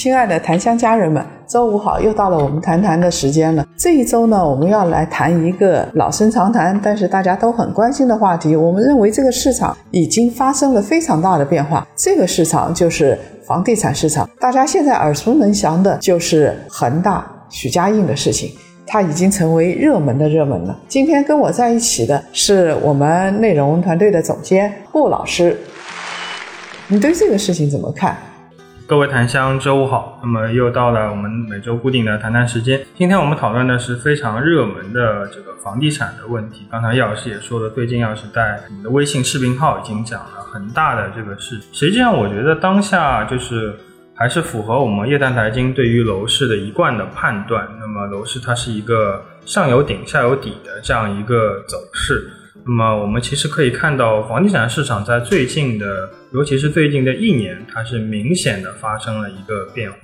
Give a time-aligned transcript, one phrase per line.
[0.00, 3.62] 亲爱的檀香家人们，周五好，又到了我们谈谈的时间了。
[3.76, 8.56] 这一周呢，我们要来谈一个老生常谈，但是大家都很关心的话题。
[8.56, 11.86] 我们认为这个市场已经发生了非常大的变化。
[11.94, 14.26] 这个市场就是房地产市场。
[14.40, 18.50] 大家现在耳熟能详的就是恒大、许家印的事情，
[18.86, 20.74] 它已经成为热门的热门了。
[20.88, 25.54] 今天跟我在一起的是我们内容团队的总监顾老师，
[26.88, 28.16] 你对这个事情怎么看？
[28.90, 30.18] 各位檀香，周五好。
[30.20, 32.84] 那么又到了我们每周固定的谈谈时间。
[32.96, 36.66] 今天我们讨论的是非常热门的这个房地产的问题。
[36.68, 41.60] 刚才叶老师也说了，最近要是在我们的微信视频号已经讲了很大的这个事。
[41.70, 43.72] 实际上，我觉得当下就是
[44.12, 47.68] 还是符合我们叶檀财经对于楼市的一贯的判断。
[47.78, 52.28] 那么楼市它是一个上有顶下有底的这样一个走势。
[52.64, 59.98] 那么我们其实可以看到，房地产市场在最近的，尤其是最近的一年，它是明显的发生了一个变化。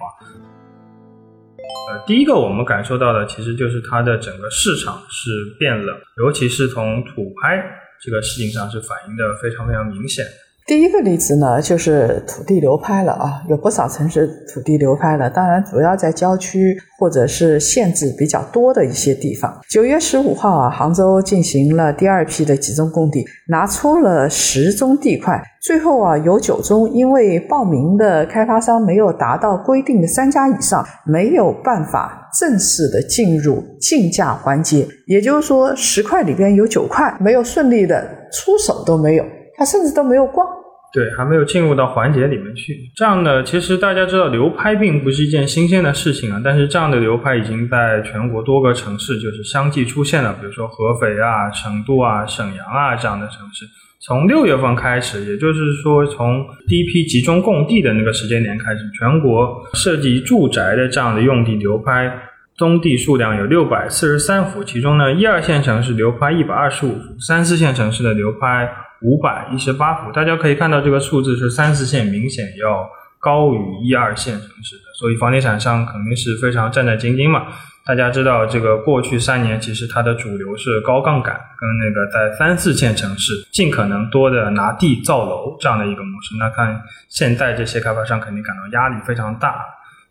[1.91, 7.63] 呃，第一个我们感受到的，其实就是它的整个市场是变冷，尤其是从土拍
[8.01, 10.25] 这个事情上是反映的非常非常明显。
[10.67, 19.61] 第一个例子呢，就是土地流拍了啊，有不少城市土地流拍了，当然主要在郊区或者是限制比较多的一些地方。
[19.71, 39.25] 九月十五号啊，杭州进行了第二批的集中供地，拿出了十宗地块，最后啊有九宗因为报名的开发商没有达到规定的三家以上，没有办法正式的进入竞价环节，也就是说十块里边有九块没有顺利的出手都没有。
[39.57, 40.47] 他甚至都没有逛，
[40.93, 42.75] 对，还没有进入到环节里面去。
[42.95, 53.67] 这样的，其实大家知道流拍并不是一件新鲜的事情啊，但是这样的流拍已经在全国多个城市就是相继出现了，比如说合肥啊、成都啊、沈阳啊这样的城市。
[54.01, 62.13] 从六月份开始，也就是说从第一批集中供地的那个时间点开始，全国涉及住宅的这样的用地流拍
[62.57, 68.71] 宗地数量有六百四十三幅，其中呢一二线城市流拍一百二十五幅，三四线城市的流拍。
[69.03, 77.47] 五百一十八幅，大家可以看到这个数字是三四线明显要高于一二线城市的，所以房地产商肯定是非常战战兢兢嘛。
[77.85, 86.35] 大家知道，这个过去三年其实它的主流是高杠杆，跟那个在三四线城市尽可能多的拿地造楼这样的一个模式。
[86.37, 89.65] 那看现在这些开发商肯定感到压力非常大。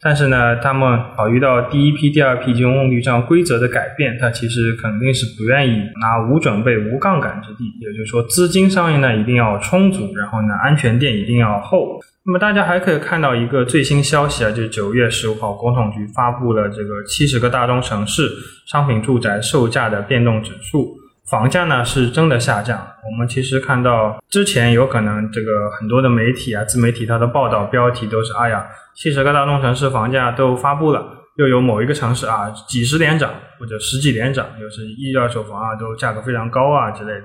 [0.06, 7.64] 但是呢，他们考虑到第一批、第二批金融率这样规则的改变，他其实肯定是不愿意拿无准备、无杠杆之地。
[7.82, 12.00] 也就是说，资金上面呢一定要充足，然后呢安全垫一定要厚。
[12.24, 18.30] 那么大家还可以看到一个最新消息啊，就是九月十五号，国统局发布了这个七十个大中城市
[18.68, 20.96] 商品住宅售价的变动指数。
[21.28, 22.78] 房价呢是真的下降。
[22.78, 31.06] 我们其实看到之前有可能这个很多的媒体啊、自媒体它的报道标题都是：哎呀，七十个大中城市房价都发布了，
[31.38, 37.24] 又有某一个城市啊几十连涨或者十几连涨，又是一二手房啊都价格非常高啊之类的。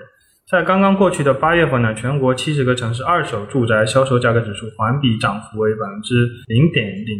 [0.50, 7.16] 在刚刚过去的八月份呢，全国七十个城市二手住宅销售价格指数环比涨幅为百分之零点零，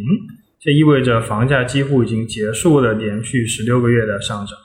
[0.59, 4.57] 这意味着房价几乎已经结束了连续十六个月的上涨。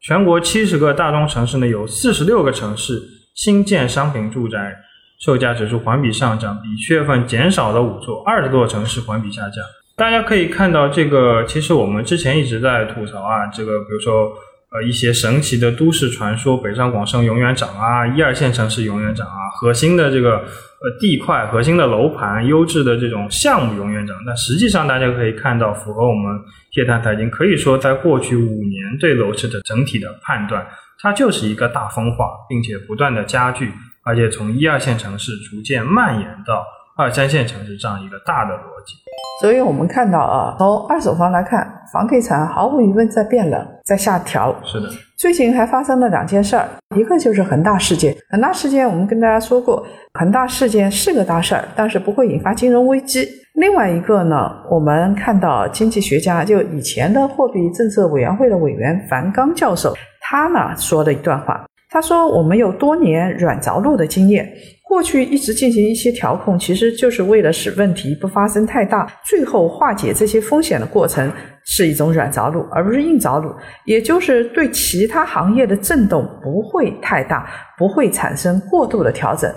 [0.00, 3.02] 全国七十个大中城市呢，有四十六个城市
[3.34, 4.74] 新建商品住宅
[5.18, 9.64] 售价指数环比上涨，比七月份减少了五座，二十座城市环比下降。
[9.96, 14.32] 大家可以看到，这个其实我们之前一直在吐槽啊，这个比如说。
[14.68, 24.16] 呃，一些神奇的都市传说，北上广深永远涨啊，一二线城市永远涨啊，核心的这个呃地块、核心的楼盘、优质的这种项目永远涨。
[24.26, 26.40] 但实际上，大家可以看到，符合我们
[26.72, 30.66] 叶檀财经可以说在过去五年对楼市的整体的判断，
[31.00, 33.72] 它就是一个大分化，并且不断的加剧，
[34.06, 36.64] 而且从一二线城市逐渐蔓延到
[36.96, 38.94] 二三线城市这样一个大的逻辑。
[39.42, 44.54] 所以我们看到啊，从二手房来看，房地产毫无疑问在变冷，在下调。
[44.64, 46.66] 是的，最近还发生了两件事儿，
[46.96, 48.16] 一个就是恒大事件。
[48.30, 49.84] 恒大事件我们跟大家说过，
[50.14, 53.28] 恒大事件是个大事儿，但是不会引发金融危机。
[53.54, 61.66] 另外一个呢，我们看到经济学家就以前的货币政策委员会的委员樊纲教授，他呢说了一段话，
[61.96, 64.46] 他说我们有多年软着陆的经验。
[64.82, 71.32] 过去一直进行一些调控，其实就是为了使问题不发生太大，最后化解这些风险的过程
[71.64, 73.50] 是一种软着陆，而不是硬着陆。
[73.86, 77.48] 也就是对其他行业的震动不会太大，
[77.78, 79.50] 不会产生过度的调整。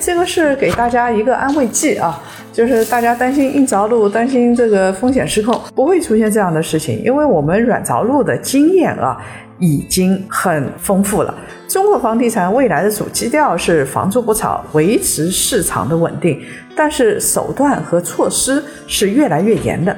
[0.00, 2.20] 这个是给大家一个安慰剂啊，
[2.52, 9.18] 就是大家担心硬着陆，担心这个风险失控，不会出现这样的事情，因为我们软着陆的经验啊
[9.58, 11.34] 已经很丰富了。
[11.66, 16.38] 中国房地产未来的主基调是房住不炒，维持市场的稳定，
[16.76, 19.96] 但是手段和措施是越来越严的。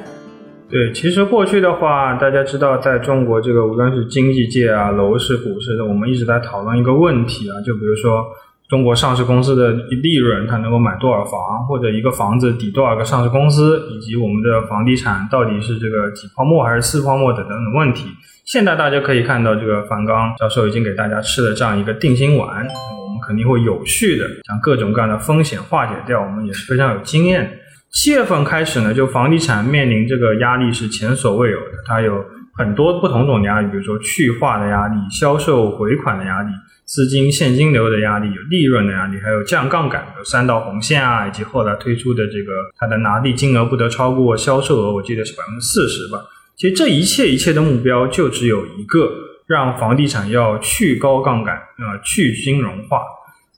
[0.69, 8.23] 对，其实过去的话，大家知道，在中国这个无论是经济界啊、楼市、股市的，我们一直在讨论一个问题啊，就比如说
[8.67, 18.07] 中国上市公司的利润，它能够买多少房，或者一个房子抵多少个上市公司，以及我们的房地产到底是这个几泡沫还是四泡沫等等等问题。
[18.43, 26.21] 现在大家可以看到，这个樊纲教授已经给大家吃了这样一个定心丸，我们肯定会有序的将各种各样的风险化解掉。
[26.21, 27.59] 我们也是非常有经验。
[27.91, 32.25] 七月份开始呢，就房地产面临这个压力是前所未有的，它有
[32.57, 36.49] 很多不同种的压力，比如说去化的压力、销售回款的压力、
[36.85, 46.19] 资金现金流的压力、有利润的压力，还有降杠杆有三道红线啊，以及后来推出的这个它的拿地金额不得超过销售额，我记得是百分之四十吧。
[46.55, 49.11] 其实这一切一切的目标就只有一个，
[49.47, 53.01] 让房地产要去高杠杆，呃，去金融化。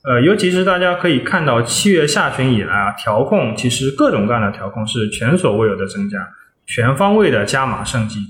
[0.04, 6.18] 呃，尤其是大家可以看到，七月下旬以来啊，调控其实各种各样的调控是前所未有的增加，
[6.66, 8.20] 全方位的加码升级。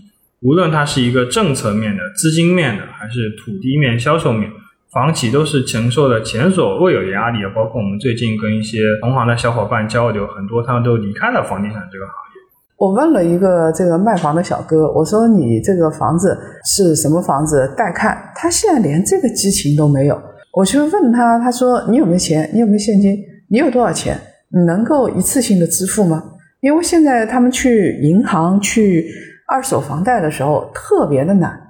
[0.40, 4.50] 无论它是一个政策面的、资金面的，还是土地面、销售面，
[4.92, 7.38] 房企都是承受了前所未有的压力。
[7.54, 12.40] 包括我们最近跟一些同行的小伙伴交流，很多他们都离开了房地产这个行业。
[12.76, 17.74] 我问了一个这个卖房的小哥，我说你这个房子是什么房子？
[17.76, 20.20] 带看，他现在连这个激情都没有。
[20.52, 22.48] 我去问他，他说你有没有钱？
[22.54, 23.18] 你有没有现金？
[23.50, 24.16] 你有多少钱？
[24.50, 26.22] 你能够一次性的支付吗？
[26.60, 29.06] 因为现在他们去银行去
[29.46, 31.60] 二手房贷的时候特别的难。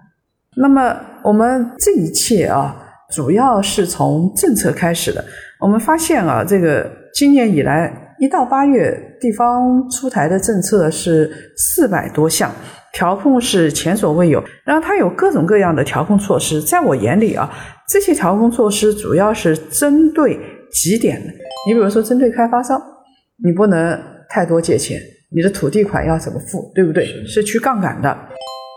[0.56, 2.76] 那么我们这一切啊，
[3.14, 5.24] 主要是从政策开始的。
[5.60, 8.04] 我们发现啊，这个今年以来。
[8.20, 12.50] 一到八月，地方出台的政策是四百多项，
[12.92, 14.42] 调控是前所未有。
[14.64, 17.48] 然后它有各种各样的调控措施，在我眼里啊，
[17.88, 20.36] 这些调控措施主要是针对
[20.72, 21.32] 几点的。
[21.68, 22.76] 你比如说，针对开发商，
[23.44, 23.96] 你不能
[24.28, 25.00] 太多借钱，
[25.30, 27.06] 你的土地款要怎么付，对不对？
[27.24, 28.18] 是去杠杆的。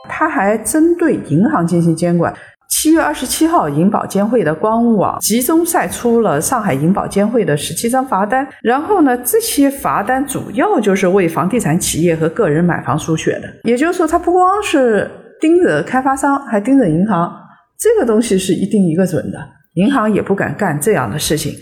[0.07, 2.31] 它还针对银行进行监管。
[2.71, 8.47] 七月二十七号，银保监会的官网集中晒出了上海银保监会的十七张罚单。
[8.63, 13.47] 然后呢，这些罚单主要就是为房地产企业和个人买房输血的。
[13.65, 15.07] 也就是说，它不光是
[15.39, 17.31] 盯着开发商，还盯着银行。
[17.77, 19.37] 这个东西是一定一个准的，
[19.73, 21.53] 银行也不敢干这样的事情。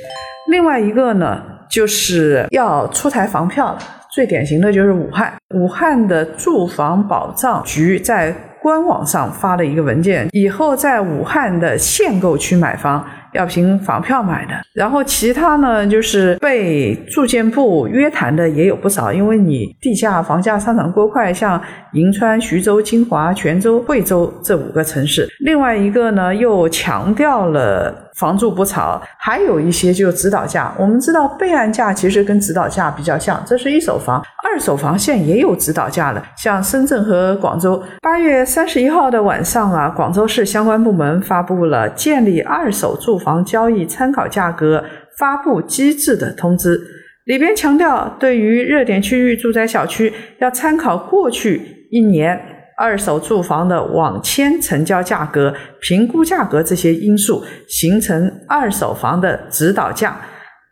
[0.50, 3.80] 另外一个呢，就是要出台房票了。
[4.14, 8.34] 最典型的就是武汉，武汉的住房保障局在。
[8.62, 14.54] 官网上发的一个文件，以后在武汉的限购区买房要凭房票买的。
[14.74, 21.62] 然后其他呢，就是被住建部约谈的也有不少，因为你地价、房价上涨过快，像
[21.94, 25.28] 银川、徐州、金华、泉州、惠州这五个城市。
[25.40, 28.09] 另外一个呢，又强调了。
[28.20, 30.76] 房住不炒，还有一些就是指导价。
[30.78, 36.22] 我们知道备案价其实跟指导价比较像，这是一手房，二手房现也有指导价了。
[36.36, 44.84] 像深圳和广州，八月三十一号的晚上啊，广州市相关部门发布了建立二手住房交易参考价格
[45.18, 46.78] 发布机制的通知，
[47.24, 52.38] 里边强调，对于热点区域住宅小区，要参考过去一年。
[52.80, 60.16] 二手住房的网签成交价格、评估价格这些因素，形成二手房的指导价。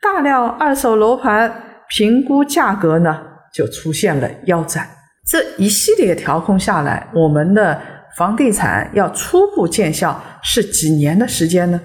[0.02, 1.54] 大量二手楼盘
[1.90, 3.20] 评估价格呢，
[3.54, 4.88] 就出现了腰斩。
[5.30, 7.78] 这一系列调控下来，我们的
[8.18, 11.78] 房地产要初步见效，是几年的时间呢？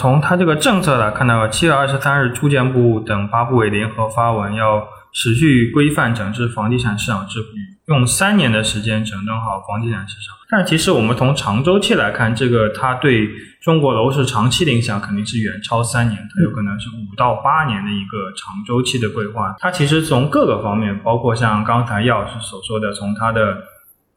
[0.00, 4.82] 从它这个政策来看到，七月二十三日，住建部等八部委联合发文，要
[5.12, 7.48] 持续规范整治房地产市场秩序。
[7.86, 13.28] 用三年的时间整顿好房地产市场，但其实我们从长周期来看，这个它对
[13.60, 19.56] 中国楼市长期的影响肯定是远超三年，它有可能是五到八年的一个长周期的规划。
[19.58, 23.58] 它其实从各个方面，包括像刚才药师所说的，从它的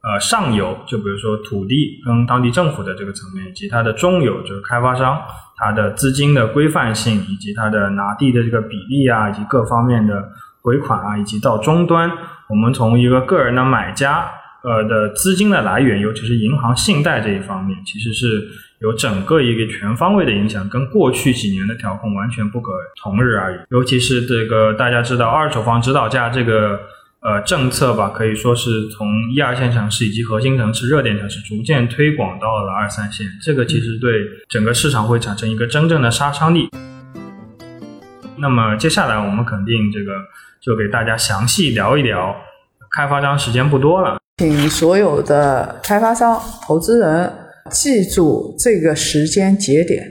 [0.03, 5.19] 呃上游，就比如说土地跟当地政府的这个层面，以及它的中游，就是开发商，
[5.57, 10.23] 它的资金的规范性，以及它的拿地的这个比例啊，以及各方面的。
[10.65, 12.11] 回款啊，以及到终端，
[12.49, 14.27] 我们从一个个人的买家
[14.63, 18.47] 呃的资金的来源，尤其是银行信贷这一方面，其实是
[18.79, 23.59] 有整个一个全方位的影响，跟过去几年的调控完全不可同日而语。
[23.69, 26.79] 尤其是这个大家知道二手房指导价这个
[27.21, 34.11] 呃政策吧，可以说是从一二线城市以及核心城市、热点城市逐渐推广到了二三线，这个其实对
[34.49, 36.67] 整个市场会产生一个真正的杀伤力。
[38.37, 40.11] 那么接下来我们肯定这个
[40.65, 42.35] 就给大家详细聊一聊。
[42.95, 47.31] 开发商时间不多了，请所有的开发商、投资人
[47.69, 50.09] 记住这个时间节点，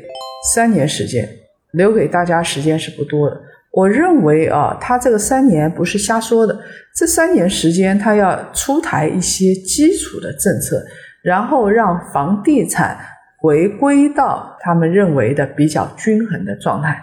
[0.54, 1.26] 三年时间，
[1.72, 3.40] 留给大家时间是不多的。
[3.72, 6.56] 我认为啊，他这个三年不是瞎说的，
[6.94, 10.84] 这三年时间他要出台一些基础的政策，
[11.22, 12.98] 然后让房地产
[13.38, 17.02] 回归到他们认为的比较均衡的状态。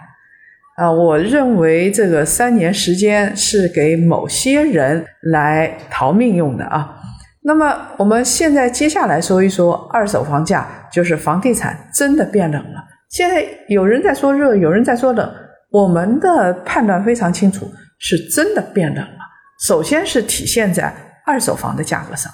[0.82, 6.96] 啊，我认为这个三年时间是给某些人来逃命用的啊。
[7.44, 12.82] 那么我们现在接下来说一说二手房价，就是房地产真的变冷了。
[13.10, 15.32] 现在有人在说热，有人在说冷，
[15.70, 17.70] 我们的判断非常清楚，
[18.00, 19.18] 是真的变冷了。
[19.64, 20.92] 首先是体现在
[21.24, 22.32] 二手房的价格上。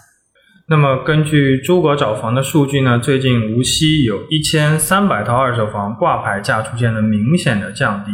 [0.71, 8.11] 那么根据诸葛找房的数据呢，最近无锡有一千三百套二手房挂牌价出现了明显的降低。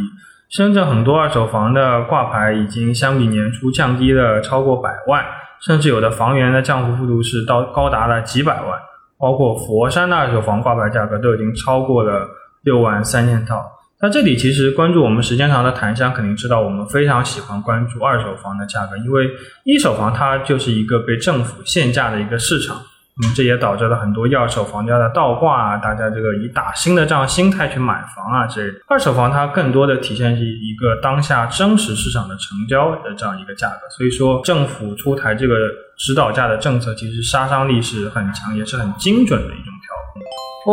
[0.49, 5.25] 深圳很多二手房的挂牌已经相比年初降低了超过百万，
[5.65, 8.79] 甚至有的房源的降幅幅度是到高达了几百万。
[9.17, 12.27] 包括佛山的二手房挂牌价格都已经超过了
[12.63, 13.63] 六万三千套。
[14.01, 19.29] 那这里其实关注我们时间长的檀香肯定知道，我们非常喜欢关注二手房的价格，因为
[19.63, 22.77] 一手房它就是一个被政府限价的一个市场，
[23.23, 28.79] 嗯，这也导致了很多二手房价的倒挂啊，大家这个以打新的这样心态去买房啊之类的。
[28.87, 35.55] 二手房它更多的体现是一个当下真实市场的成交的这样一个价格，所以说政府出台这个
[35.97, 40.21] 指导价的政策，其实杀伤力是很强，也是很精准的一种调控。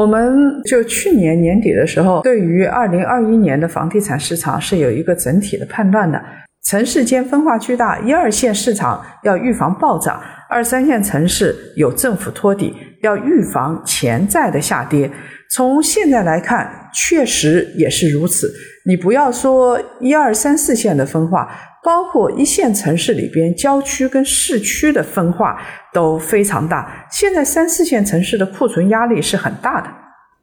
[0.01, 6.21] 我们就去年年底的时候，对于二零二一年的房地产市场是有一个整体的判断的。
[6.65, 15.11] 城市间分化巨大，一二线市场要预防暴涨，二三线城市有政府托底，要预防潜在的下跌。
[15.51, 18.53] 从现在来看，确实也是如此。
[18.87, 21.49] 你不要说一二三四线的分化。
[21.85, 25.61] 包括一线城市里边，郊区跟市区的分化
[25.93, 27.09] 都非常大。
[27.11, 29.89] 现在三四线城市的库存压力是很大的。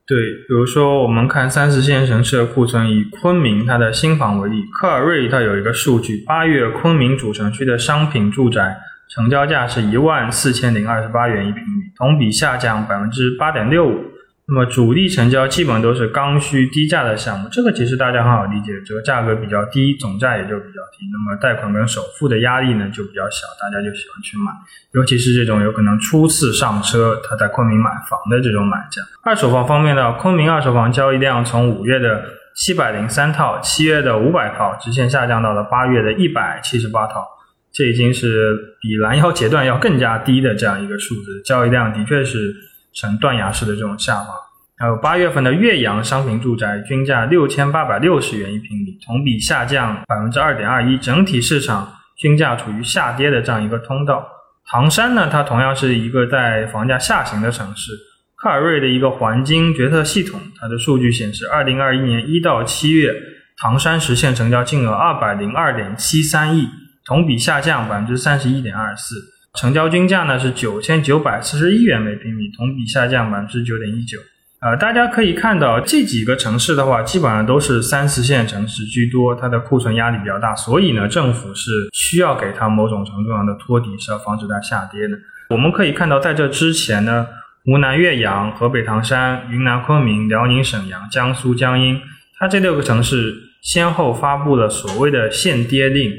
[0.09, 8.75] 对，比如说我们看三四线城市的库存，以昆明它的新房为例，科尔瑞它有一个数据，八月昆明主城区的商品住宅
[9.07, 14.03] 成交价是一万四千零二十八元一平米，同比下降百分之八点六五。
[14.51, 24.51] 那么主力成交基本都是刚需低价的项目，这个其实大家很好理解，这个价格比较低，总价也就比较低，那么贷款跟首付的压力呢就比较小，大家就喜欢去买，
[24.93, 29.03] 尤其是这种有可能初次上车他在昆明买房的这种买家。
[29.23, 32.25] 二手房方面呢，昆明二手房交易量从五月的
[32.55, 37.23] 七百零三套，七月的五百套，直线下降到了八月的一百七十八套，
[37.71, 42.67] 这已经是比拦腰截断要更加低的这样一个数字，交易量的确是。
[42.93, 44.33] 呈断崖式的这种下滑，
[44.77, 54.27] 还有八月份的岳阳商品住宅均价六千八百六十元一平米，同比下降百分之二点二一，整体市场均价处于下跌的这样一个通道。
[54.65, 57.91] 唐山呢，它同样是一个在房价下行的城市。
[58.35, 63.13] 科尔瑞的一个环境决策系统，它的数据显示，二零二一年一到七月，
[63.57, 66.69] 唐山实现成交金额二百零二点七三亿，
[67.03, 69.15] 同比下降百分之三十一点二四。
[69.59, 74.17] 成交均价呢是九千九百四十一元每平米，同比下降百分之九点一九。
[74.61, 85.17] 呃，大家可以看到这几个城市的话，基本上都是三四线城市居多，它的库存压力比较大，所以呢，政府是需要给它某种程度上的托底，是要防止它下跌的。
[85.49, 87.27] 我们可以看到，在这之前呢，
[87.65, 91.99] 湖南岳阳、河北唐山、云南昆明、辽宁沈阳、江苏江阴，
[92.37, 96.09] 它这六个城市先后发布了所谓的限跌令。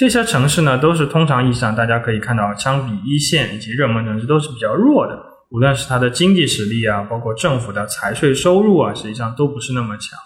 [0.00, 5.14] 这些城市呢，都是通常意义上大家可以看到，相比一线以及热门城市都是比较弱的。
[5.50, 10.18] 无论是它的经济实力啊，包括政府的财税收入啊，实际上都不是那么强。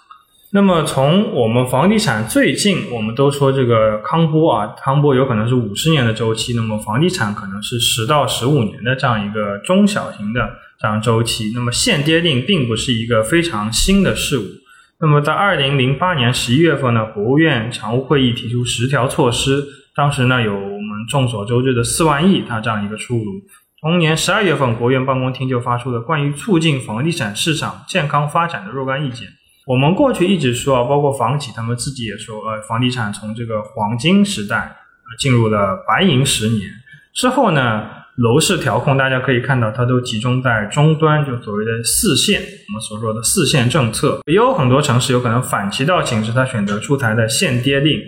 [0.51, 10.39] 那么从我们房地产最近，我们都说这个康波啊，康波有可能是五十年的周期，那么房地产可能是十到十五年的这样一个中小型的
[10.79, 11.51] 这样周期。
[11.53, 14.45] 那么限跌令并不是一个非常新的事物。
[14.97, 19.61] 那么在二零零八年十一月份呢，国务院常务会议提出十条措施，
[19.93, 23.25] 当时呢有我们众所周知的四万亿，它这样一个出炉。
[23.81, 29.27] 同年十二月份，国务院办公厅就发出了关于促进房地产市场健康发展的若干意见。
[29.67, 34.75] 我们过去一直说，包括房企他们自己也说，呃，房地产从这个黄金时代
[35.19, 36.61] 进入了白银十年
[37.13, 37.94] 之后呢。
[38.17, 47.99] 楼市调控，大家可以看到，它都集中在终端，就所谓的四线，我们所说的四线政策，也有很多城市有可能反其道行之，它选择出台的限跌令。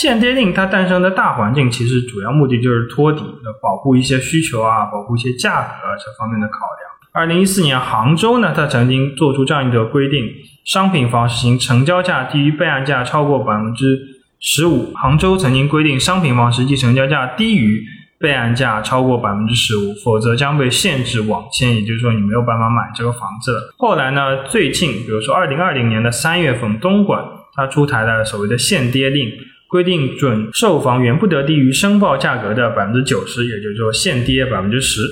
[0.00, 3.22] 限跌令它诞生的大环境，其实主要目的就是托底，
[3.62, 6.90] 保护一些需求啊，保护一些价格啊这方面的考量。
[7.12, 10.28] 二零一四年杭州呢，它曾经做出这样一个规定：
[10.64, 13.96] 商品房实行成交价低于备案价超过百分之
[14.40, 14.92] 十五。
[14.94, 17.80] 杭州曾经规定，商品房实际成交价低于
[18.18, 23.74] 备案价超过百分之十五，否则将被限制网签，也就是说你没有办法买这个房子了。
[23.76, 27.22] 后来呢，最近比如说二零二零年的三月份，东莞
[27.54, 29.28] 它出台了所谓的限跌令，
[29.68, 35.02] 规定准售房源不得低于申报价格的百分之九十，也就是说限跌百分之十。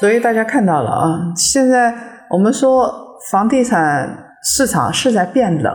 [0.00, 1.94] 所以大家看到了啊，现在
[2.30, 5.72] 我们说房地产市场是在变冷，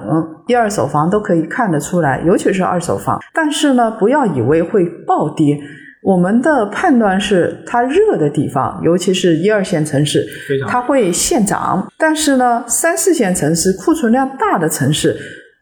[0.47, 3.17] 一二手房都可以看得出来，尤其是二手房。
[3.33, 5.57] 但是呢，不要以为会暴跌，
[6.07, 10.25] 我们的判断是它热的地方，尤其是一二线城市，
[10.65, 11.85] 它会现涨。
[11.97, 15.13] 但是呢，三四线城市库存量大的城市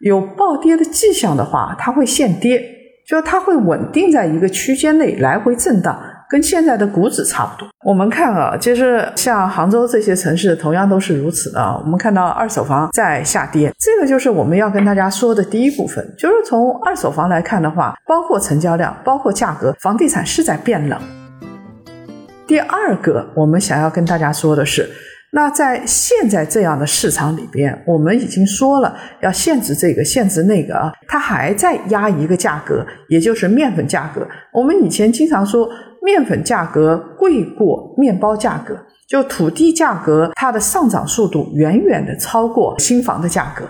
[0.02, 2.64] 有暴跌的迹象的话，它会现跌，
[3.08, 6.00] 就它会稳定在一个区间内来回震荡。
[6.30, 7.68] 跟现在的股指差不多。
[7.86, 11.62] 我们看啊，其实像杭州这些城市同样都是如此的。
[11.84, 21.00] 我们看到二手房在下跌，这个就是我们要跟大家说的第一部分，就是从二手房来看的话，包括成交量，包括价格，房地产是在变冷。
[22.48, 24.90] 第二个，我们想要跟大家说的是。
[25.32, 34.26] 那在现在这样的市场里边，我们已经说了要限制这个限制那个啊，它还在压一个价格，也就是面粉价格。
[34.54, 35.70] 我们以前经常说
[36.06, 38.78] 面粉价格贵过面包价格，
[39.10, 43.66] 就土地价格它的上涨速度远远的超过新房的价格，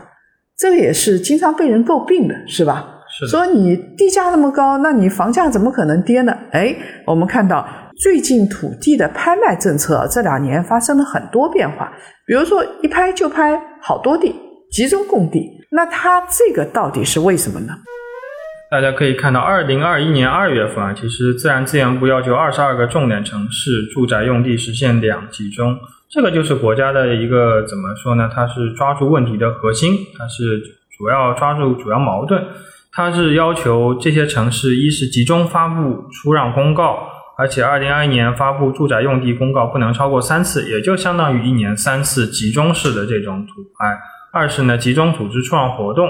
[0.58, 2.86] 这个也是经常被人诟病的，是吧？
[3.18, 6.36] 是说你地价那么高，那你房价怎么可能跌呢？
[6.52, 6.76] 哎，
[7.08, 7.66] 我们看到。
[8.04, 11.90] 最近土地的拍卖政策这两年发生了很多变化，
[12.28, 14.36] 比如说一拍就拍好多地，
[14.70, 17.74] 集中供地，那它这个到底是为什么呢？
[18.76, 25.80] 大家可以看到，二零二一年二月份啊，其实自然资源部要求二十二个重点城市住宅用地实现两集中，
[26.10, 28.30] 这个就是国家的一个怎么说呢？
[28.30, 30.60] 它是抓住问题的核心，它是
[30.98, 32.44] 主要抓住主要矛盾，
[32.92, 37.08] 它是要求这些城市一是集中发布出让公告。
[37.38, 43.98] 而且，二零二一年发布住宅用地公告不能超过三次，也就相当于一年三次集中式的这种土拍。
[44.34, 46.10] 二是呢，集中组织出让活动。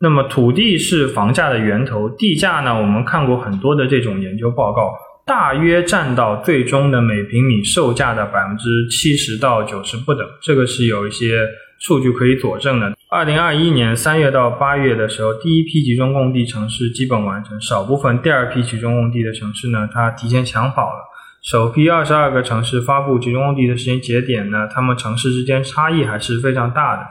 [0.00, 4.92] 那么，土地是房价的源头，地价呢，我们看过很多的这种研究报告，
[5.24, 10.26] 大约占到最终的每平米售价的百分之七十到九十不等。
[10.42, 11.46] 这个是有一些。
[11.78, 12.94] 数据可以佐证的。
[13.10, 21.04] 二零二一年三月到八月的时候，第一批集中供地城市基本完成，少部分第二批集中供地的城市呢，它提前抢跑了。
[21.42, 27.02] 首批二十二个城市发布集中供地的时间节点呢，它们城市之间差异还是非常大的。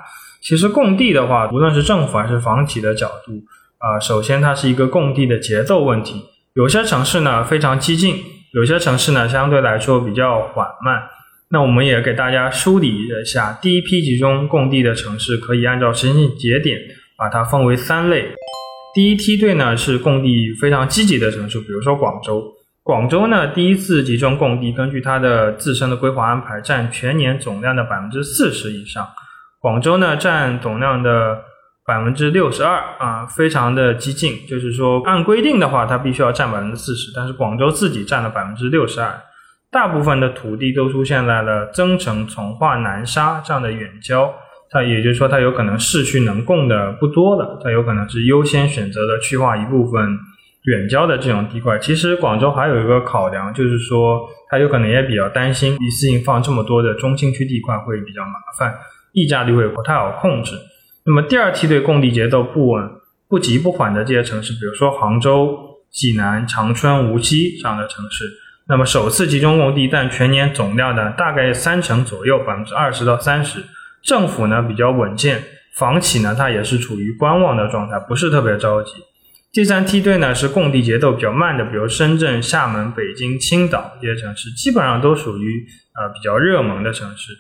[0.46, 3.44] 其实供地的话，无论是政府还是房企的角度，
[3.80, 6.22] 啊，首先它是一个供地的节奏问题。
[6.54, 8.18] 有些城市呢非常激进，
[8.54, 11.02] 有些城市呢相对来说比较缓慢。
[11.50, 16.80] 那我们也给大家梳理一下，第一批集中供地的城市可以按照时间节点
[17.18, 18.28] 把它分为三类。
[18.94, 22.54] 第一梯队呢是供地非常积极的城市，比如说广州。
[22.84, 29.08] 广州呢第一次集中供地，根据它的自身的规划安排，占全年总量的百分之四十以上。
[29.66, 31.42] 广州呢占总量的
[31.88, 34.46] 百分之六十二啊，非常的激进。
[34.48, 39.20] 就是说按规定的话，它必须要占百分之四十，但是广州自己占了百分之六十二。
[39.72, 44.32] 大部分的土地都出现在了增城、从化、南沙这样的远郊，
[44.70, 50.16] 它也就是说，它有可能市区能供的不多了，它有可能是优先选择了去化一部分
[50.66, 51.80] 远郊的这种地块。
[51.80, 58.72] 其实广州还有一个考量，就是说它有可能也比较担心一次性放这么多的中心区地块会比较麻烦，
[59.16, 60.52] 溢价率会不太好控制。
[61.06, 62.84] 那么第二梯队供地节奏不稳、
[63.28, 65.58] 不急不缓的这些城市，比如说杭州、
[65.90, 68.26] 济南、长春、无锡这样的城市。
[68.68, 73.64] 那么首次集中供地但全年总量呢大概三成左右，百分之二十到三十。
[74.04, 75.44] 政府呢比较稳健，
[75.76, 78.92] 房企呢它也是处于观望的状态，不是特别着急。
[79.54, 87.32] 第三梯队呢是供地节奏比较慢的，比如深圳、厦门、北京、青岛这些城市，基本上都属于呃比较热门的城市。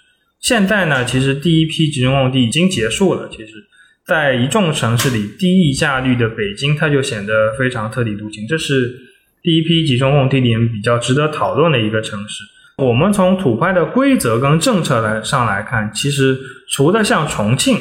[0.45, 3.27] 现在呢，其实第一批集中供地已经结束了。
[3.29, 3.53] 其实，
[4.05, 8.47] 在一众城市里，低溢价率的北京，它就显得非常特立独行。
[8.47, 9.01] 这是。
[9.41, 12.43] 第一批集中供地里面比较值得讨论的一个城市，
[12.77, 16.35] 我们从土拍的规则跟政策来上来看，其实
[16.67, 17.77] 除了像重庆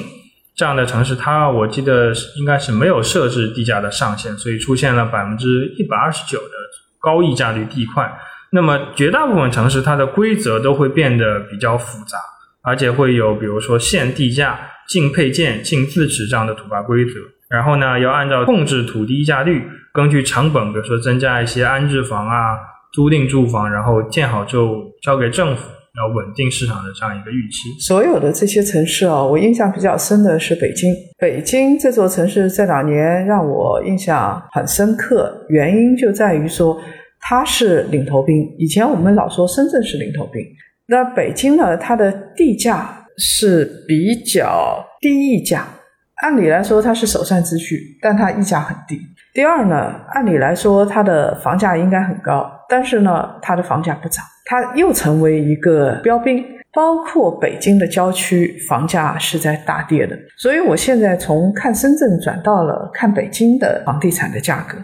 [0.54, 6.54] 这样的城市，它我记得应该是没有设置地价的上限，所以出现了百分之一百二十九的
[7.00, 8.12] 高溢价率地块。
[8.50, 12.18] 那么绝大部分城市它的规则都会变得比较复杂，
[12.64, 17.12] 而且会有比如说限地价、禁配件、禁自持这样的土拍规则。
[17.50, 22.56] 然后呢，要按照控制土地溢价率，根据成本，比如说增加一些安置房啊、
[22.92, 25.62] 租赁住房，然后建好之后交给政府，
[25.96, 27.68] 要稳定市场的这样一个预期。
[27.78, 30.92] 所有的这些城市啊，我印象比较深的是北京。
[31.18, 36.76] 北京这座城市这两年让我印象很深刻，原因就在于说
[37.20, 38.34] 它是领头兵。
[38.58, 40.42] 以前我们老说深圳是领头兵，
[40.86, 45.66] 那北京呢，它的地价是比较低溢价。
[46.22, 48.98] 按理来说它是首善之区，但它溢价很低。
[49.32, 56.44] 第二呢，按理来说它的房价应该很高，但是呢，它的房价不涨，它又成为一个标兵。
[56.72, 60.18] 包括北京的郊区，房价是在大跌的。
[60.36, 64.76] 所以我现在从看深圳转到了看北京的房地产的价格。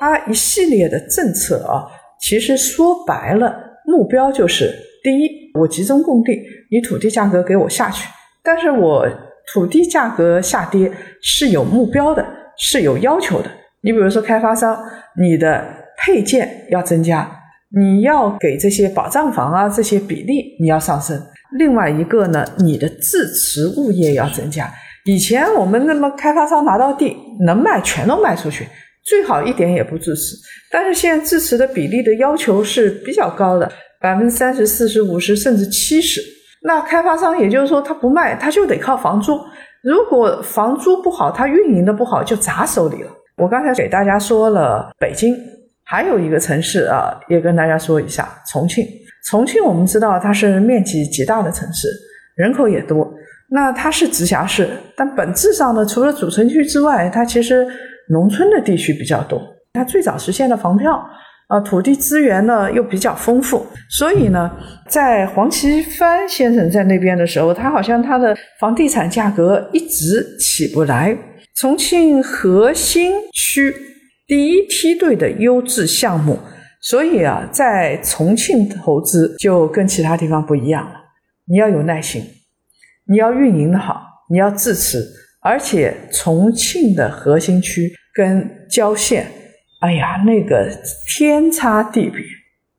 [0.00, 1.88] 它一系列的政策啊，
[2.20, 3.54] 其实说白了，
[3.86, 4.70] 目标就是
[5.02, 6.32] 第一，我集中供地，
[6.70, 8.08] 你土地价格给我下去，
[8.42, 9.06] 但是我。
[9.52, 12.24] 土地价格下跌是有目标的，
[12.56, 13.50] 是有要求的。
[13.80, 14.80] 你比如说，开发商，
[15.18, 15.66] 你的
[15.98, 17.28] 配件要增加，
[17.74, 21.20] 你要给这些保障房啊这些比例你要上升。
[21.58, 24.70] 另外一个呢，你的自持物业要增加。
[25.04, 28.68] 以前我们那么开发商拿到地能卖全都卖出去，
[29.04, 30.36] 最好一点也不自持。
[30.70, 33.68] 但是现在自持的比例的要求是比较高的，
[34.00, 36.20] 百分之三十、四十、五十，甚至七十。
[36.62, 39.38] 那开发商也就是说，他不卖，他就得靠房租。
[39.82, 43.10] 如果房租不好，他运营的不好，就砸手里了。
[43.36, 45.34] 我刚才给大家说了北京，
[45.84, 48.86] 还有一个城市啊，也跟大家说一下重庆。
[49.26, 51.88] 重庆我们知道它是面积极大的城市，
[52.36, 53.10] 人口也多。
[53.50, 57.66] 那它是直辖市，但本质上呢，除了主城区之外，它其实
[58.10, 59.40] 农村的地区比较多。
[59.72, 61.02] 它最早实现了房票。
[61.50, 64.48] 啊，土地资源呢又比较丰富，所以呢，
[64.88, 71.16] 在黄奇帆先生在那边的时候，他好像他的房地产价格一直起不来。
[71.56, 73.74] 重庆核心区
[74.28, 76.38] 第一梯队的优质项目，
[76.80, 80.92] 所以啊，在重庆投资就跟其他地方不一样了。
[81.46, 82.22] 你要有耐心，
[83.08, 85.04] 你要运营的好，你要支持，
[85.42, 89.26] 而且重庆的核心区跟郊县。
[89.80, 90.68] 哎呀，那个
[91.08, 92.20] 天差地别，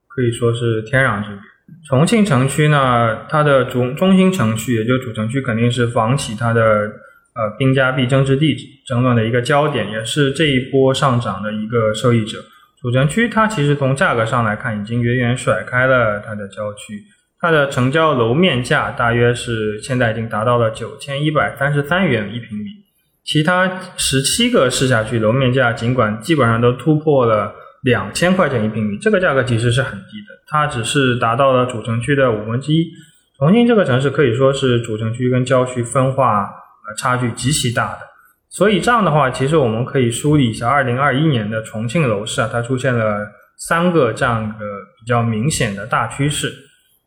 [0.07, 1.39] 可以说是天壤之别。
[1.87, 12.37] 重庆城区呢，它的中中心城区，也就主城区，肯定是房企它的呃兵家必争之地，争论的一个焦点，也是这一波上涨的一个受益者。
[12.79, 17.03] 主城区它其实从价格上来看，已经远远甩开了它的郊区，
[17.39, 22.65] 它的成交楼面价大约是现在已经达到了九千一百三十三元一平米。
[23.23, 27.53] 其他十七个市辖区楼面价尽管基本上都突破了
[27.83, 32.91] 两千块钱一平米，这个价格其实是很低的，它只是达到了主城区的五分之一。
[33.37, 37.99] 重庆这个城市可以说是主城区跟郊区分化呃差距极其大的，
[38.49, 44.65] 所以这样的话，其实我们可以梳理一下二零二一年的重庆楼市啊，它出现了三个这样一个
[44.99, 46.53] 比较明显的大趋势。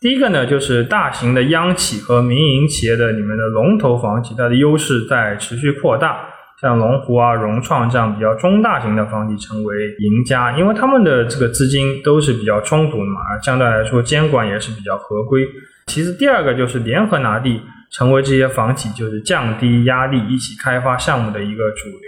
[0.05, 6.29] 第一个呢，就是大型的央企和民营企业的你们的龙头房企，它的优势在持续扩大。
[6.61, 15.49] 像龙湖啊、融创这样比较中大型的房企成为赢家，因为他们的这个资金都是比较充足的嘛，相对来说监管也是比较合规。
[15.87, 22.01] 其次，第二个就是联合拿地，成为这些房企就是降低压力、一起开发项目的一个主流，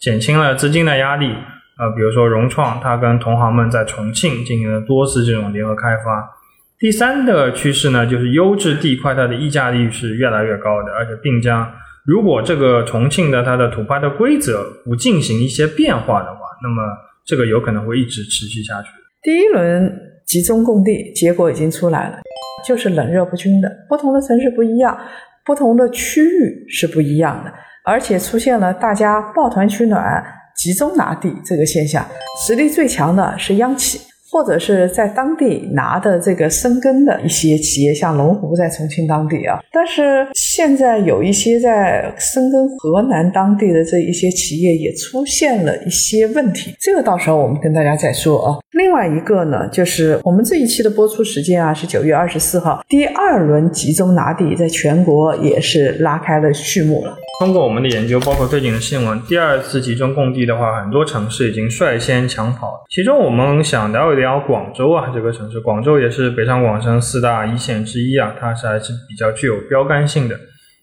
[0.00, 1.34] 减轻了资金的压力。
[1.76, 6.30] 呃，比如说融创，它跟同行们在重庆进行了多次这种联合开发。
[6.78, 11.66] 第三的趋势呢，就是优质地块它的溢价率是越来越高的，而且并将
[12.04, 16.82] 如果这个重庆的它的土拍的规则不进行一些变化的话，那么
[17.24, 18.88] 这个有可能会一直持续下去。
[19.22, 19.90] 第一轮
[20.26, 22.18] 集中供地结果已经出来了，
[22.66, 24.98] 就是冷热不均的，不同的城市不一样，
[25.46, 27.52] 不同的区域是不一样的，
[27.84, 30.22] 而且出现了大家抱团取暖、
[30.56, 32.04] 集中拿地这个现象，
[32.46, 34.00] 实力最强的是央企。
[34.34, 48.58] 或者是在当地拿的这个生根的一些企业，像龙湖在重庆当地啊，但是现在有一些在生根河南当地的这一些企业也出现了一些问题，这个到时候我们跟大家再说啊。
[48.72, 57.16] 另外一个呢，就是我们这一期的播出时间啊是九月二十四号，第二轮集中拿地在全国也是拉开了序幕了。
[57.40, 62.84] 通过我们的研究，包括最近的新闻，第二次集中供地的话，很多城市已经率先抢跑。
[62.88, 70.34] 其中我们想聊一聊聊广州啊，这个城市，广州也是北上广深四大一线之一啊，它是还是比较具有标杆性的。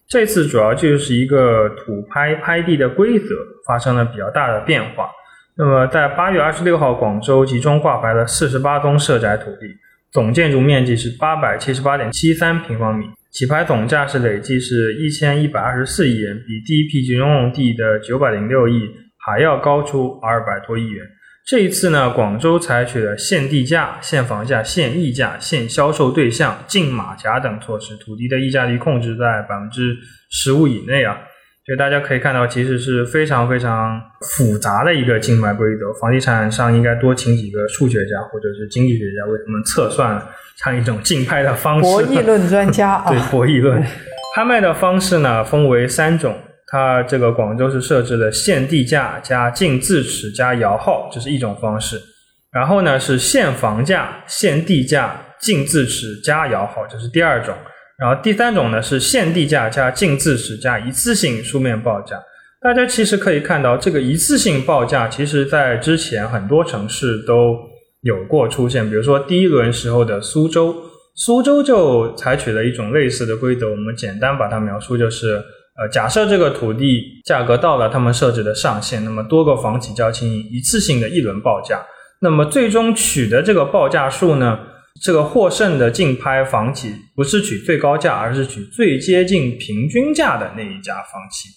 [0.08, 3.26] 这次主要就是一个土拍拍地的规则
[3.66, 5.10] 发生了比较大的变化。
[5.58, 9.66] 那么在八月二十六号，广州集中挂牌了四十八宗涉宅土地，
[10.12, 13.06] 总建筑面积是八百七十八点七三平方米。
[13.32, 18.82] 起拍总价是累计是一千一百二十四亿元，比第一批集中用地的九百零六亿
[19.26, 21.06] 还要高出二百多亿元。
[21.46, 29.98] 这一次呢，广州采取了限地价、限房价、限溢价、限销售对象、禁马甲等措施，土地的溢价率控制在百分之
[30.30, 31.18] 十五以内啊。
[31.66, 35.94] 所以大家可以看到，其实是非常非常复杂的一个竞买规则。
[36.00, 40.20] 房地产商应该多请几个数学家或者是经济学家为他们测算
[40.58, 41.82] 这样一种竞拍的方式。
[41.82, 43.82] 博弈论专家啊， 对博弈论，
[44.36, 46.36] 拍卖的方式呢分为三种。
[46.72, 52.02] 它这个广州是设置了限地价加净字尺加摇号，这是一种方式。
[52.50, 57.54] 然后呢是限房价、限地价、净字尺加摇号，这是第二种。
[58.00, 62.16] 然后第三种呢是限地价加净字尺加一次性书面报价。
[62.62, 67.58] 大家其实可以看到，这个一次性报价，其实在之前很多城市都
[68.04, 68.90] 有过出现。
[68.90, 70.74] 比如说第一轮时候的苏州，
[71.16, 73.70] 苏州就采取了一种类似的规则。
[73.70, 75.44] 我们简单把它描述就是。
[75.82, 81.84] 呃，假设这个土地价格到了他们设置的上限，那么多个房企交行一次性的一轮报价，
[82.20, 84.60] 那么最终取的这个报价数呢，
[85.02, 91.50] 这个获胜的竞拍房企不是取最高价，而是取最接近平均价的那一家房企，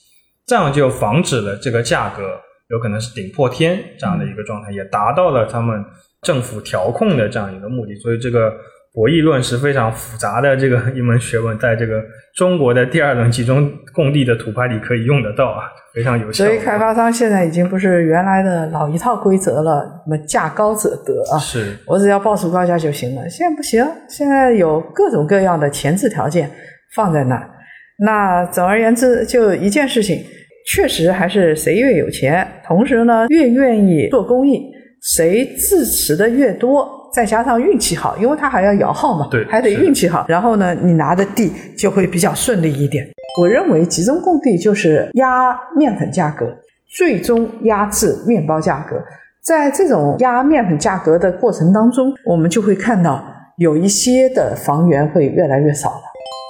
[0.46, 5.84] 这样就防止了这个价格有可能是顶破天这样的一个状态，也达到了他们
[6.22, 8.50] 政府调控的这样一个目的，所以这个。
[8.94, 12.00] 博弈论是非常复杂的这个一门学问，在这个
[12.36, 16.44] 中国的第二轮集中供地的土拍里可以用得到啊，非常有效。
[16.44, 23.28] 所以开发商现在已经不是原来的老一套规则了，什么价高者得啊，是我只要报出高价就行了。
[23.28, 26.48] 现在不行，现在有各种各样的前置条件
[26.94, 27.50] 放在那。
[27.98, 30.24] 那总而言之，就一件事情，
[30.68, 34.62] 确实还是谁越有钱，同时呢越愿意做公益，
[35.02, 36.93] 谁支持的越多。
[37.14, 40.26] 再加上运气好，因为它还要摇号嘛，对，还得运气好。
[40.28, 43.06] 然后呢，你拿的地就会比较顺利一点。
[43.40, 46.46] 我认为集中供地就是压面粉价格，
[46.96, 48.96] 最终压制面包价格。
[49.44, 53.24] 在这种压面粉价格的过程当中，我们就会看到
[53.58, 56.02] 有一些的房源会越来越少了。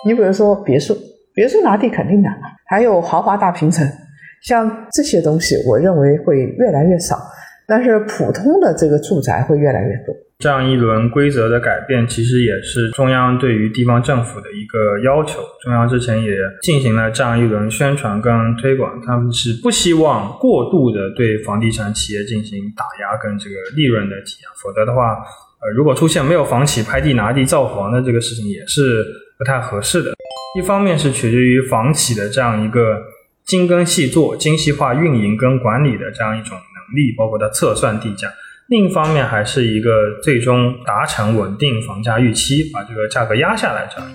[0.06, 0.96] 你比如说别墅，
[1.34, 3.86] 别墅拿地肯定难啊，还有豪华大平层，
[4.42, 7.18] 像这些东西，我认为会越来越少。
[7.66, 10.14] 但是普通的这个住宅会越来越多。
[10.38, 15.40] 这样一轮规则的改变，其实也是中央对于地方政府的一个要求。
[15.62, 25.12] 中央之前也进行了这样一轮宣传跟推广，他们是不希望过度的对房地产企业进行打压跟这个利润的挤压，否则的话，
[25.62, 29.06] 呃，如果出现没有房企拍地拿地造房的这个事情，也是
[29.38, 30.12] 不太合适的。
[30.58, 33.00] 一方面是取决于房企的这样一个
[33.44, 36.58] 精耕细作、精细化运营跟管理的这样一种。
[36.94, 38.28] 力包括它测算地价，
[38.68, 39.90] 另一方面还是一个
[40.22, 44.10] 最终达成稳定房价预期，把这个价格压下来这样。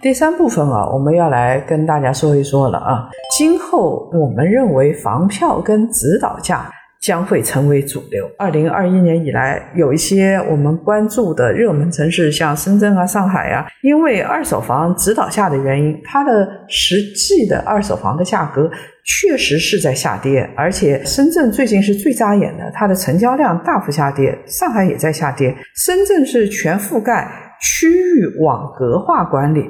[0.00, 6.70] 第三部分啊，我们要来跟大家说一说了啊，今后我们认为房票跟指导价。
[6.98, 8.28] 将会成为主流。
[8.36, 18.68] 二零二一年以来，有一些我们关注的热门城市，像深圳啊、上海啊，因为二手房指导价的原因，它的实际的二手房的价格
[19.06, 20.48] 确实是在下跌。
[20.56, 25.54] 而且深圳最近是最扎眼的，它的成交量大幅下跌，上海也在下跌。
[25.74, 27.28] 深圳是全覆盖
[27.60, 29.64] 区域网格化管理。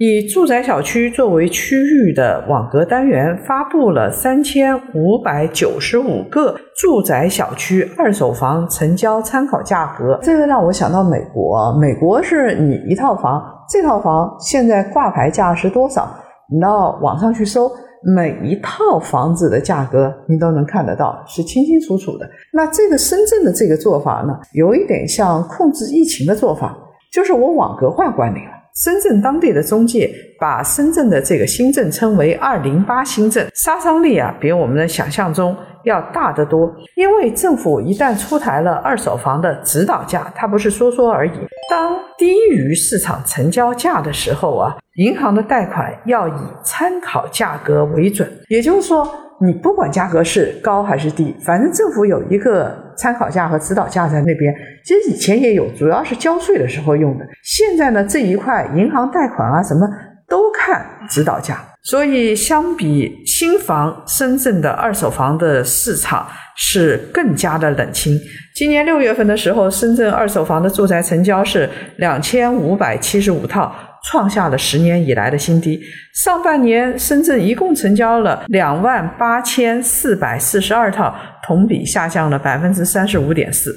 [0.00, 10.16] 以住宅小区作为区域的网格单元，发布了三千五百九十五个住宅小区二手房成交参考价格。
[10.22, 16.08] 这个让我想到美国，美国是你一套房，这套房现在挂牌价是多少？
[16.48, 17.68] 你到网上去搜，
[18.02, 22.28] 每一套房子的价格你都能看得到，是清清楚楚的。
[22.52, 26.76] 那这个深圳的这个做法呢，有一点像控制疫情的做法，
[27.12, 28.57] 就是我网格化管理了。
[28.78, 36.72] 深圳当地的中介把深圳的这个新政称为“二零八新政”，杀伤力啊比我们的想象中要大得多。
[36.94, 41.32] 因为政府一旦出台了二手房的指导价，它不是说说而已。
[41.68, 49.12] 当低于市场成交价的时候啊，银行的贷款要以参考价格为准，也就是说。
[49.40, 54.52] 你不管价格是高还是低，反正政府有一个参考价和指导价在那边。
[54.84, 57.24] 其实以前也有，主要是交税的时候用的。
[57.44, 59.88] 现在呢，这一块银行贷款啊什么
[60.28, 61.64] 都看指导价。
[61.84, 68.18] 所以相比新房，深圳的二手房的市场是更加的冷清。
[68.56, 73.72] 今年六月份的时候，深圳二手房的住宅成交是两千五百七十五套。
[74.08, 75.78] 创下了十年以来的新低。
[76.14, 83.74] 上半年，深圳一共成交了两万八千四百四十二套，同比下降了百分之三十五点四。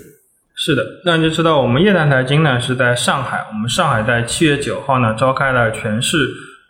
[0.56, 3.40] 是的，那就知道我们夜谈财经呢是在上海。
[3.52, 6.18] 我们上海在七月九号呢召开了全市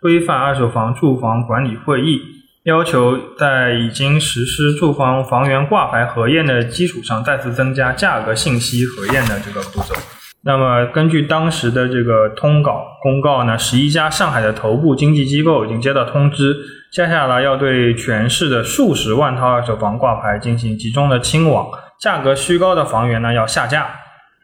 [0.00, 2.20] 规范二手房住房管理会议。
[2.64, 9.94] 要求在已经实施住房房源挂牌核验的基础上，再次增加价格信息核验的这个步骤。
[10.44, 16.56] 那么，根据当时的这个通稿公告呢，十一家上海的头部经纪机构已经接到通知，
[16.90, 21.68] 接下来要对全市的数十万套二手房挂牌进行集中的清网，
[22.00, 23.86] 价格虚高的房源呢要下架，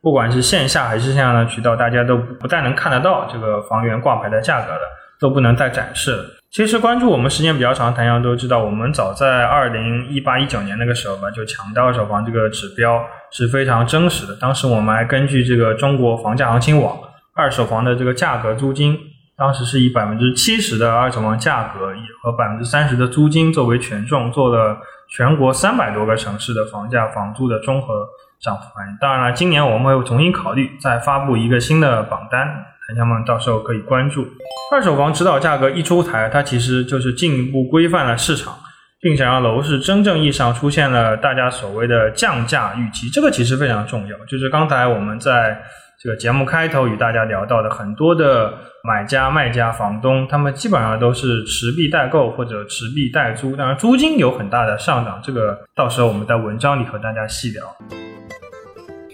[0.01, 4.81] 不管是线下还是线上的渠道，大家都不再能看得到这个房源挂牌的价格了，
[5.19, 6.25] 都不能再展示了。
[6.53, 14.37] 其实关注我们时间比较长，谭阳都知道，我们早在二零一八一九年那个时候吧，就强调二手房这个指标是非常真实的。
[14.37, 16.99] 当时我们还根据这个中国房价行情网
[17.35, 18.99] 二手房的这个价格租金，
[19.37, 28.07] 当时是以百分之七十的二手房价格和百分之三十的租金作为权重，做了全国三百多个城市的房价房租的综合
[28.41, 28.97] 涨幅反应。
[29.01, 32.47] 当然了，今年我们会重新考虑，再发布一个新的榜单。
[32.89, 34.27] 大家们到时候可以关注
[34.73, 38.55] 二手房指导价格一出台，它其实就是进一步规范了市场，
[39.01, 43.09] 并且让楼市真正意义上出现了大家所谓的降价预期。
[43.09, 44.17] 这个其实非常重要。
[44.27, 45.61] 就是刚才我们在
[46.03, 55.21] 这个节目开头与大家聊到的很多的买家、卖家、房东，他们基本上都是持币待购或者持币待租，当然租金有很大的上涨。
[55.23, 57.65] 这个到时候我们在文章里和大家细聊。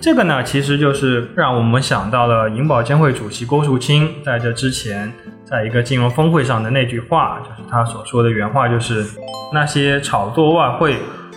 [0.02, 5.10] 这个呢，其实就是让我们想到了银保监会主席郭树清在这之前，
[5.44, 9.04] 在一个金融峰会上的那句话，就是他所说的原话，就是
[9.52, 10.96] 那些炒作外汇、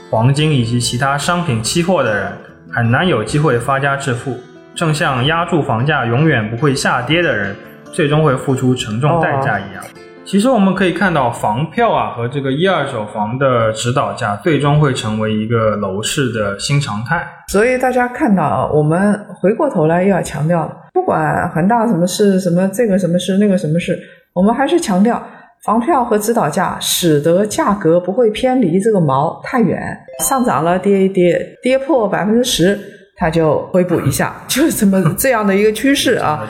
[0.09, 2.31] 黄金以及其他商品期货的人，
[2.71, 4.37] 很难有机会发家致富，
[4.73, 7.55] 正像压住房价永远不会下跌的人，
[7.91, 9.83] 最终会付出沉重代价一样。
[10.23, 17.25] 其实我们可以看到，房票啊和这个一二手房的指导价，最终会成为一个楼市的新常态。
[17.47, 23.95] 所以大家看到啊，我们回过头来又要强调了，不管恒大什么事，什么这个什么事，那个什么事，
[24.33, 25.23] 我们还是强调，
[25.63, 29.79] 房票和指导价使得价格不会偏离这个锚太远，
[30.25, 32.75] 上涨了跌一跌，跌破百分之十，
[33.15, 36.43] 它就回补一下， 就是这么这样的一个趋势啊。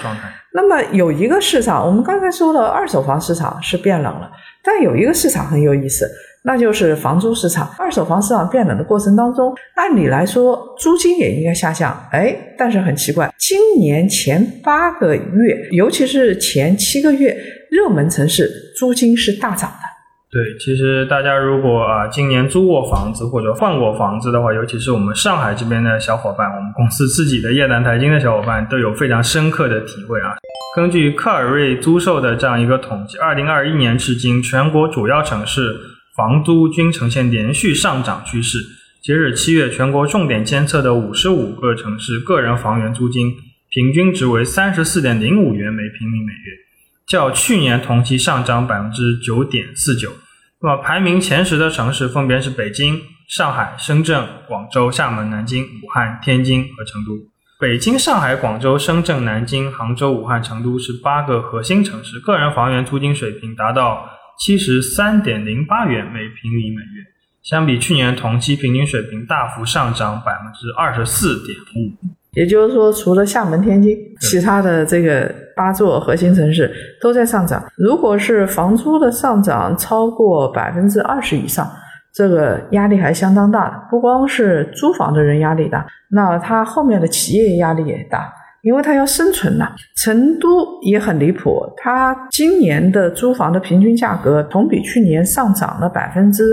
[0.54, 4.32] 那么有一个市场，我们刚才说了，二手房市场是变冷了，
[4.64, 6.10] 但有一个市场很有意思，
[6.48, 7.70] 那就是房租市场。
[7.78, 17.36] 二手房市场变冷的过程当中，按理来说租金也应该下降，哎，但是很奇怪，今年前八个月，尤其是前七个月，
[17.70, 19.86] 热门城市租金是大涨的。
[20.32, 30.38] 对，其实大家如果啊今年租过房子或者换过房子的话，尤其是我们上海这边的小伙伴，我们公司自己的夜南财经的小伙伴都有非常深刻的体会啊。
[30.78, 35.76] 根据克尔瑞租售的这样一个统计，二零二一年至今，全国主要城市
[36.18, 38.58] 房租均呈现连续上涨趋势。
[39.04, 43.36] 截止七月，全国重点监测的五十五个城市个人房源租金
[43.70, 46.58] 平均值为三十四点零五元每平米每月。
[47.06, 50.12] 较去年同期上涨百分之九点四九。
[50.60, 53.00] 那么排名前十的城市分别是北京、
[53.30, 57.12] 上海、深圳、广州、厦门、南京、武汉、天津和成都。
[57.60, 67.04] 北京、上海、广州、深圳、南京、杭州、武汉、成都是八个核心城市，个人房源租金水平达到七十三点零八元每平米每月，
[67.44, 71.92] 相比去年同期平均水平大幅上涨百分之二十四点五。
[72.34, 76.72] 也就是说，除了厦门、天津，其他的这个八座核心城市
[77.02, 77.64] 都在上涨。
[77.76, 81.68] 如果是房租的上涨超过百分之二十以上，
[82.14, 83.82] 这个压力还相当大的。
[83.90, 88.32] 不光是租房的人压力大，那他后面的企业压力也大，
[88.68, 89.74] 因为他要生存呐。
[90.04, 96.44] 成都也很离谱，它今年的租房的平均价格同比去年上涨了百分之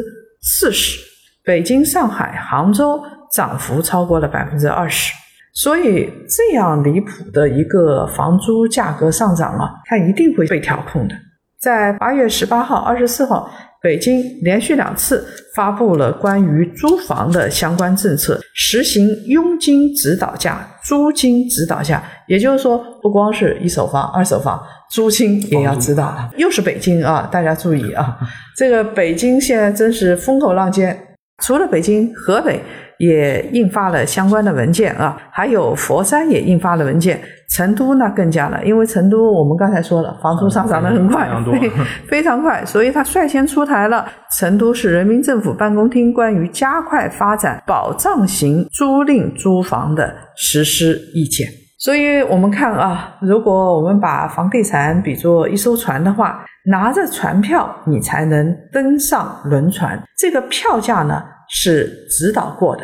[0.40, 1.00] 四十，
[1.44, 5.12] 北京、上海、杭州涨幅超过了百分之二十。
[5.52, 11.14] 所以这样离谱的一个房租价格上涨啊，它一定会被调控的。
[11.60, 13.50] 在八月十八号、二十四号，
[13.84, 15.22] 北京连续两次
[15.54, 22.02] 发布了关于租房的相关政策，实行佣金指导价、租金指导价。
[22.26, 24.58] 也就是说，不光是一手房、二手房，
[24.90, 26.30] 租金也要指导了。
[26.38, 28.16] 又是北京啊，大家注意啊，
[28.56, 30.98] 这个北京现在真是风口浪尖。
[31.42, 32.62] 除了北京，河北。
[32.98, 41.28] 也印发了相关的文件啊，还有佛山也印发了文件，成都那更加了，因为成都我们刚才说了，房租上涨的很快，
[42.08, 44.06] 非常快，所以他率先出台了
[44.38, 51.46] 《成都市人民政府办公厅关于加快发展保障型租赁租房的实施意见》。
[51.76, 61.22] 所以我们看啊，如果我们把房地产比作一艘船的话，拿着船票你才能登上轮船，这个票价呢？
[61.48, 62.82] 是指导过的，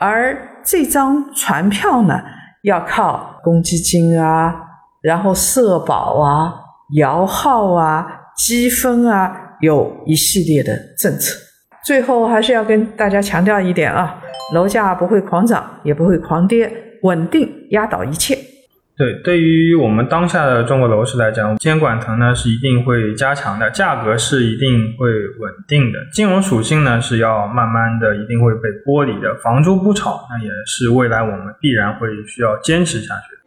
[0.00, 2.20] 而这张船票呢，
[2.62, 4.54] 要靠公积金啊，
[5.02, 6.54] 然后社保啊、
[6.96, 8.06] 摇号啊、
[8.36, 11.36] 积分啊有一系列的政策。
[11.84, 14.20] 最后还是要跟大家强调一点啊，
[14.54, 16.70] 楼价不会狂涨，也不会狂跌，
[17.02, 18.36] 稳定压倒一切。
[19.00, 33.38] 对，对于我们当下的中国楼市来讲，监管层呢是一定会加强的，价格是一定会稳定的，金融属性呢是要慢慢的一定会被剥离的，房租不炒，那也是未来我们必然会需要坚持下去。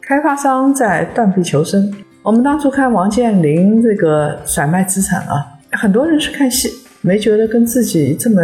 [0.00, 6.68] 开发商在断臂求生，我们当初看王健林这个甩卖资产啊，很多人是看戏，
[7.00, 8.40] 没觉得跟自己这么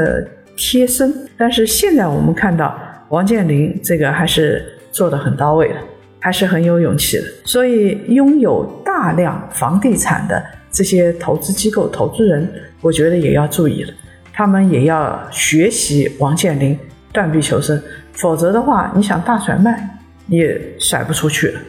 [0.56, 2.76] 贴身，但是现在我们看到。
[3.12, 5.74] 王健林这个还是做的很到位的，
[6.18, 7.24] 还是很有勇气的。
[7.44, 12.50] 所以，拥有大量房地产的这些投资机构、投资人，
[12.80, 13.92] 我觉得也要注意了，
[14.32, 16.78] 他们也要学习王健林
[17.12, 17.78] 断臂求生，
[18.14, 19.86] 否则的话，你想大甩卖
[20.28, 21.60] 也甩不出去了。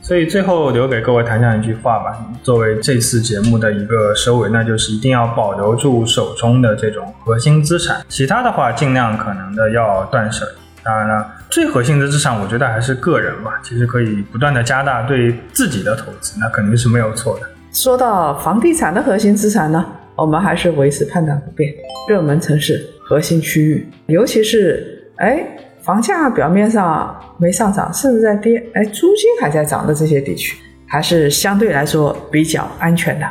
[0.00, 10.65] 所以，最后留给各位谈讲一句话吧，作为这次节目的一个收尾，那就是一定要保留住手中的这种核心资产，其他的话尽量可能的要断舍离。
[10.86, 13.60] 当然了，最核心的资产，我觉得还是个人吧。
[13.64, 17.46] 其实可以不断的加大对自己的投资，那肯定是没有错的。
[17.72, 19.84] 说到房地产的核心资产呢，
[20.14, 21.74] 我们还是维持判断不变。
[22.08, 25.44] 热门城市、核心区域，尤其是哎，
[25.82, 30.56] 房价表面上没上涨，甚至在跌，哎，租金还在涨的这些地区，
[30.86, 33.26] 还是相对来说比较安全的。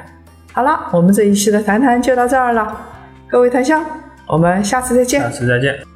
[0.51, 2.77] 好了，我们这一期的谈谈就到这儿了。
[3.29, 3.81] 各位檀香，
[4.27, 5.21] 我们下次再见。
[5.21, 5.94] 下次再见。